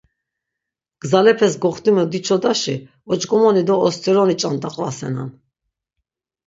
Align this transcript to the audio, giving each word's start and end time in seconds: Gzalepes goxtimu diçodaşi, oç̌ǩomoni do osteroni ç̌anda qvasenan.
Gzalepes 1.03 1.53
goxtimu 1.65 2.03
diçodaşi, 2.11 2.75
oç̌ǩomoni 3.11 3.63
do 3.67 3.75
osteroni 3.87 4.35
ç̌anda 4.41 4.69
qvasenan. 4.75 5.29